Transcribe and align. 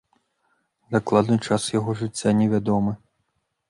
Дакладны 0.95 1.39
час 1.47 1.69
яго 1.79 1.99
жыцця 2.03 2.29
не 2.43 2.53
вядомы. 2.59 3.01